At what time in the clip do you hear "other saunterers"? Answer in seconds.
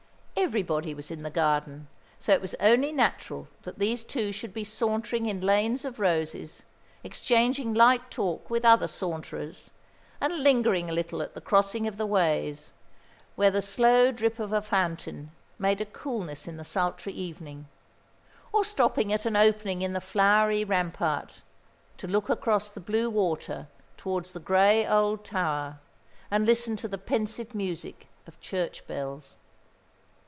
8.65-9.69